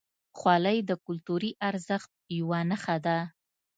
[0.37, 3.17] خولۍ د کلتوري ارزښت یوه نښه ده.